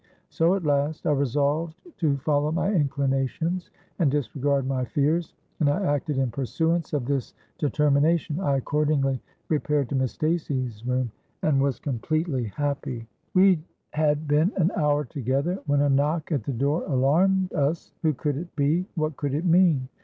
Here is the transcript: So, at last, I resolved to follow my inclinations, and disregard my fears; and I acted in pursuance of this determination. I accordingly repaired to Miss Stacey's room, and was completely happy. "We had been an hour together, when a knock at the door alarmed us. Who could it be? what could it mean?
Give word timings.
So, 0.29 0.55
at 0.55 0.63
last, 0.63 1.05
I 1.05 1.11
resolved 1.11 1.75
to 1.99 2.17
follow 2.17 2.51
my 2.51 2.73
inclinations, 2.73 3.69
and 3.99 4.09
disregard 4.09 4.65
my 4.65 4.83
fears; 4.83 5.35
and 5.59 5.69
I 5.69 5.83
acted 5.93 6.17
in 6.17 6.31
pursuance 6.31 6.91
of 6.93 7.05
this 7.05 7.35
determination. 7.59 8.39
I 8.39 8.55
accordingly 8.57 9.21
repaired 9.47 9.89
to 9.89 9.95
Miss 9.95 10.13
Stacey's 10.13 10.83
room, 10.87 11.11
and 11.43 11.61
was 11.61 11.77
completely 11.77 12.45
happy. 12.45 13.07
"We 13.35 13.63
had 13.93 14.27
been 14.27 14.51
an 14.57 14.71
hour 14.75 15.05
together, 15.05 15.59
when 15.67 15.81
a 15.81 15.89
knock 15.89 16.31
at 16.31 16.45
the 16.45 16.53
door 16.53 16.81
alarmed 16.87 17.53
us. 17.53 17.93
Who 18.01 18.15
could 18.15 18.37
it 18.37 18.55
be? 18.55 18.87
what 18.95 19.17
could 19.17 19.35
it 19.35 19.45
mean? 19.45 19.87